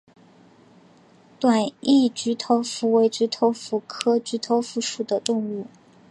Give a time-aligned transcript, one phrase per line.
[1.39, 5.67] 短翼菊头蝠为菊头蝠科菊头蝠属的动物。